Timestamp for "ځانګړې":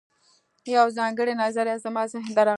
0.99-1.33